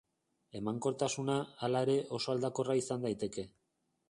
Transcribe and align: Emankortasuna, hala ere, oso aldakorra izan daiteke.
Emankortasuna, 0.59 1.35
hala 1.67 1.83
ere, 1.87 1.99
oso 2.19 2.35
aldakorra 2.37 2.79
izan 2.85 3.07
daiteke. 3.09 3.49